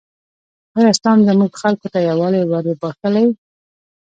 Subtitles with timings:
[0.75, 3.25] ایا اسلام زموږ خلکو ته یووالی وروباخښلی؟